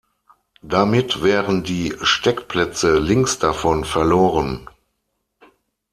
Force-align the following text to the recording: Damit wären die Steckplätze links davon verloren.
Damit 0.63 1.21
wären 1.21 1.61
die 1.63 1.93
Steckplätze 2.01 2.97
links 2.97 3.37
davon 3.37 3.85
verloren. 3.85 4.67